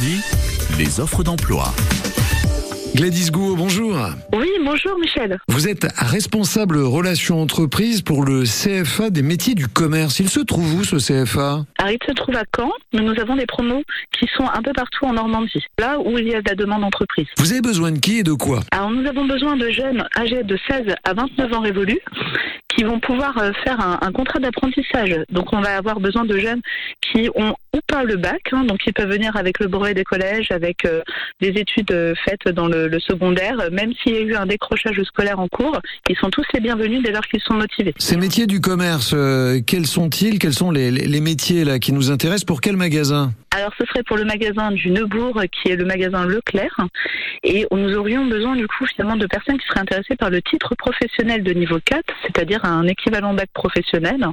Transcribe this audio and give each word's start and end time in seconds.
Normandie, 0.00 0.22
les 0.78 1.00
offres 1.00 1.22
d'emploi. 1.22 1.64
Gladys 2.94 3.30
Gouot, 3.30 3.54
bonjour. 3.54 3.96
Oui, 4.32 4.48
bonjour 4.64 4.98
Michel. 4.98 5.38
Vous 5.48 5.68
êtes 5.68 5.86
responsable 5.96 6.78
relations 6.78 7.40
entreprises 7.40 8.00
pour 8.00 8.24
le 8.24 8.44
CFA 8.44 9.10
des 9.10 9.22
métiers 9.22 9.54
du 9.54 9.68
commerce. 9.68 10.18
Il 10.20 10.28
se 10.28 10.40
trouve 10.40 10.74
où 10.74 10.84
ce 10.84 10.96
CFA 10.96 11.64
Alors, 11.78 11.92
il 11.92 11.98
se 12.06 12.12
trouve 12.12 12.34
à 12.36 12.44
Caen, 12.56 12.70
mais 12.94 13.00
nous 13.00 13.18
avons 13.20 13.36
des 13.36 13.46
promos 13.46 13.82
qui 14.18 14.26
sont 14.36 14.48
un 14.48 14.62
peu 14.62 14.72
partout 14.72 15.04
en 15.04 15.12
Normandie, 15.12 15.64
là 15.78 15.98
où 15.98 16.16
il 16.18 16.28
y 16.28 16.34
a 16.34 16.40
de 16.40 16.48
la 16.48 16.54
demande 16.54 16.80
d'entreprise. 16.80 17.26
Vous 17.36 17.52
avez 17.52 17.60
besoin 17.60 17.92
de 17.92 17.98
qui 17.98 18.18
et 18.18 18.22
de 18.22 18.32
quoi? 18.32 18.60
Alors, 18.70 18.90
nous 18.90 19.06
avons 19.06 19.26
besoin 19.26 19.56
de 19.56 19.70
jeunes 19.70 20.04
âgés 20.16 20.42
de 20.44 20.58
16 20.68 20.94
à 21.04 21.14
29 21.14 21.52
ans 21.52 21.60
révolus 21.60 22.00
qui 22.74 22.84
vont 22.84 23.00
pouvoir 23.00 23.36
euh, 23.38 23.50
faire 23.64 23.80
un, 23.80 23.98
un 24.00 24.12
contrat 24.12 24.38
d'apprentissage. 24.38 25.14
Donc, 25.30 25.52
on 25.52 25.60
va 25.60 25.76
avoir 25.76 26.00
besoin 26.00 26.24
de 26.24 26.38
jeunes 26.38 26.60
qui 27.12 27.28
ont 27.34 27.54
ou 27.74 27.80
pas 27.86 28.04
le 28.04 28.16
bac, 28.16 28.42
hein, 28.52 28.64
donc 28.64 28.80
ils 28.86 28.92
peuvent 28.92 29.10
venir 29.10 29.36
avec 29.36 29.60
le 29.60 29.68
brevet 29.68 29.94
des 29.94 30.04
collèges, 30.04 30.50
avec 30.50 30.84
euh, 30.84 31.02
des 31.40 31.48
études 31.48 31.92
euh, 31.92 32.14
faites 32.24 32.48
dans 32.48 32.66
le, 32.66 32.88
le 32.88 33.00
secondaire, 33.00 33.56
même 33.70 33.92
s'il 33.94 34.12
y 34.12 34.16
a 34.16 34.20
eu 34.20 34.34
un 34.34 34.46
décrochage 34.46 35.00
scolaire 35.02 35.38
en 35.38 35.48
cours, 35.48 35.78
ils 36.08 36.16
sont 36.16 36.30
tous 36.30 36.44
les 36.54 36.60
bienvenus 36.60 37.02
dès 37.02 37.12
lors 37.12 37.22
qu'ils 37.22 37.40
sont 37.40 37.54
motivés. 37.54 37.94
Ces 37.98 38.16
métiers 38.16 38.46
du 38.46 38.60
commerce, 38.60 39.12
euh, 39.14 39.60
quels 39.66 39.86
sont-ils? 39.86 40.38
Quels 40.38 40.54
sont 40.54 40.70
les, 40.70 41.20
métiers 41.20 41.64
là 41.64 41.78
qui 41.78 41.92
nous 41.92 42.10
intéressent? 42.10 42.44
Pour 42.44 42.60
quel 42.60 42.76
magasin? 42.76 43.32
Alors 43.52 43.72
ce 43.78 43.84
serait 43.86 44.04
pour 44.04 44.16
le 44.16 44.24
magasin 44.24 44.70
du 44.70 44.90
Neubourg, 44.90 45.42
qui 45.50 45.72
est 45.72 45.76
le 45.76 45.84
magasin 45.84 46.24
Leclerc, 46.24 46.76
et 47.42 47.66
nous 47.72 47.96
aurions 47.96 48.24
besoin 48.26 48.54
du 48.54 48.66
coup 48.68 48.86
finalement 48.86 49.16
de 49.16 49.26
personnes 49.26 49.58
qui 49.58 49.66
seraient 49.66 49.80
intéressées 49.80 50.16
par 50.16 50.30
le 50.30 50.40
titre 50.40 50.74
professionnel 50.76 51.42
de 51.42 51.52
niveau 51.52 51.78
4, 51.84 52.02
c'est-à-dire 52.22 52.64
un 52.64 52.86
équivalent 52.86 53.34
bac 53.34 53.48
professionnel, 53.52 54.24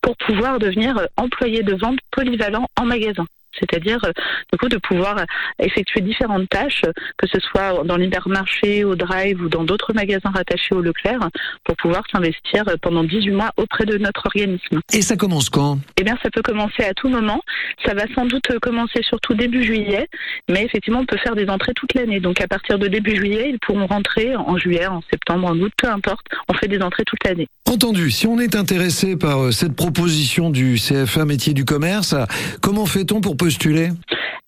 pour 0.00 0.16
pouvoir 0.16 0.58
devenir 0.58 1.00
employé 1.16 1.62
de 1.62 1.74
vente 1.74 1.98
polyvalent 2.12 2.66
en 2.80 2.88
magasin. 2.88 3.26
C'est-à-dire, 3.58 3.98
euh, 4.04 4.12
du 4.52 4.58
coup, 4.58 4.68
de 4.68 4.76
pouvoir 4.76 5.18
euh, 5.18 5.24
effectuer 5.58 6.00
différentes 6.00 6.48
tâches, 6.48 6.84
que 7.16 7.26
ce 7.26 7.38
soit 7.40 7.84
dans 7.84 7.96
l'hypermarché, 7.96 8.84
au 8.84 8.94
drive 8.94 9.40
ou 9.42 9.48
dans 9.48 9.64
d'autres 9.64 9.92
magasins 9.92 10.30
rattachés 10.30 10.74
au 10.74 10.80
Leclerc, 10.80 11.28
pour 11.64 11.76
pouvoir 11.76 12.02
s'investir 12.12 12.68
euh, 12.68 12.76
pendant 12.80 13.04
18 13.04 13.30
mois 13.30 13.50
auprès 13.56 13.84
de 13.84 13.98
notre 13.98 14.26
organisme. 14.26 14.80
Et 14.92 15.02
ça 15.02 15.16
commence 15.16 15.50
quand? 15.50 15.78
Eh 15.98 16.04
bien, 16.04 16.16
ça 16.22 16.30
peut 16.30 16.42
commencer 16.42 16.84
à 16.84 16.94
tout 16.94 17.08
moment. 17.08 17.40
Ça 17.84 17.94
va 17.94 18.04
sans 18.14 18.26
doute 18.26 18.46
commencer 18.60 19.02
surtout 19.02 19.34
début 19.34 19.64
juillet, 19.64 20.08
mais 20.48 20.64
effectivement, 20.64 21.00
on 21.00 21.06
peut 21.06 21.18
faire 21.18 21.34
des 21.34 21.48
entrées 21.48 21.72
toute 21.74 21.94
l'année. 21.94 22.20
Donc, 22.20 22.40
à 22.40 22.48
partir 22.48 22.78
de 22.78 22.88
début 22.88 23.16
juillet, 23.16 23.50
ils 23.50 23.58
pourront 23.58 23.86
rentrer 23.86 24.36
en 24.36 24.56
juillet, 24.56 24.86
en 24.86 25.02
septembre, 25.10 25.48
en 25.48 25.58
août, 25.58 25.72
peu 25.76 25.88
importe. 25.88 26.26
On 26.48 26.54
fait 26.54 26.68
des 26.68 26.80
entrées 26.80 27.04
toute 27.04 27.24
l'année. 27.24 27.48
Entendu, 27.68 28.10
si 28.10 28.26
on 28.26 28.38
est 28.38 28.56
intéressé 28.56 29.16
par 29.16 29.52
cette 29.52 29.76
proposition 29.76 30.50
du 30.50 30.74
CFA 30.74 31.24
métier 31.24 31.54
du 31.54 31.64
commerce, 31.64 32.14
comment 32.60 32.84
fait-on 32.84 33.20
pour 33.20 33.36
postuler 33.44 33.88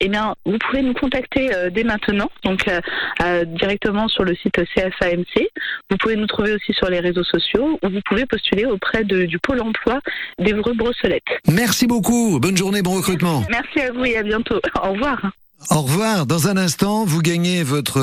Eh 0.05 0.09
bien, 0.09 0.35
vous 0.45 0.59
pouvez 0.59 0.83
nous 0.83 0.95
contacter 0.95 1.45
euh, 1.55 1.71
dès 1.71 1.85
maintenant, 1.85 2.29
donc 2.45 2.61
euh, 2.69 2.81
euh, 3.23 3.45
directement 3.45 4.07
sur 4.09 4.25
le 4.25 4.35
site 4.35 4.57
CFAMC. 4.75 5.35
Vous 5.91 5.97
pouvez 5.97 6.17
nous 6.17 6.27
trouver 6.27 6.53
aussi 6.53 6.73
sur 6.75 6.89
les 6.91 7.01
réseaux 7.01 7.25
sociaux 7.25 7.79
ou 7.83 7.89
vous 7.89 8.01
pouvez 8.09 8.27
postuler 8.27 8.65
auprès 8.67 9.05
de- 9.05 9.25
du 9.27 9.39
pôle 9.39 9.61
emploi 9.63 10.01
d'Evreux-Brosselette. 10.39 11.23
Merci 11.49 11.87
beaucoup, 11.87 12.39
bonne 12.41 12.57
journée, 12.57 12.83
bon 12.83 12.95
recrutement. 12.97 13.45
Merci 13.51 13.81
à 13.81 13.93
vous 13.93 14.05
et 14.05 14.17
à 14.17 14.23
bientôt. 14.23 14.61
Au 14.85 14.93
revoir. 14.93 15.19
Au 15.71 15.83
revoir, 15.83 16.27
dans 16.27 16.49
un 16.49 16.57
instant, 16.57 17.05
vous 17.05 17.21
gagnez 17.23 17.63
votre... 17.63 18.01